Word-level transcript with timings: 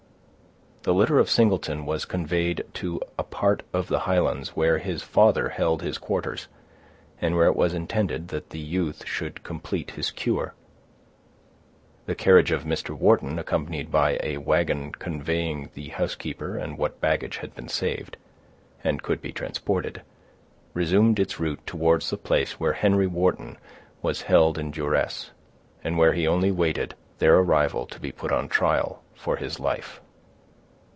The 0.83 0.95
litter 0.95 1.19
of 1.19 1.29
Singleton 1.29 1.85
was 1.85 2.05
conveyed 2.05 2.63
to 2.73 2.99
a 3.15 3.21
part 3.21 3.61
of 3.71 3.87
the 3.87 3.99
Highlands 3.99 4.55
where 4.55 4.79
his 4.79 5.03
father 5.03 5.49
held 5.49 5.83
his 5.83 5.99
quarters, 5.99 6.47
and 7.21 7.35
where 7.35 7.45
it 7.45 7.55
was 7.55 7.75
intended 7.75 8.29
that 8.29 8.49
the 8.49 8.57
youth 8.57 9.05
should 9.05 9.43
complete 9.43 9.91
his 9.91 10.09
cure; 10.09 10.55
the 12.07 12.15
carriage 12.15 12.49
of 12.51 12.63
Mr. 12.63 12.97
Wharton, 12.97 13.37
accompanied 13.37 13.91
by 13.91 14.17
a 14.23 14.37
wagon 14.39 14.91
conveying 14.91 15.69
the 15.75 15.89
housekeeper 15.89 16.57
and 16.57 16.79
what 16.79 16.99
baggage 16.99 17.37
had 17.37 17.53
been 17.53 17.69
saved, 17.69 18.17
and 18.83 19.03
could 19.03 19.21
be 19.21 19.31
transported, 19.31 20.01
resumed 20.73 21.19
its 21.19 21.39
route 21.39 21.61
towards 21.67 22.09
the 22.09 22.17
place 22.17 22.59
where 22.59 22.73
Henry 22.73 23.05
Wharton 23.05 23.59
was 24.01 24.23
held 24.23 24.57
in 24.57 24.71
duress, 24.71 25.29
and 25.83 25.99
where 25.99 26.13
he 26.13 26.25
only 26.27 26.49
waited 26.49 26.95
their 27.19 27.37
arrival 27.37 27.85
to 27.85 27.99
be 27.99 28.11
put 28.11 28.31
on 28.31 28.49
trial 28.49 29.03
for 29.13 29.35
his 29.35 29.59
life. 29.59 30.01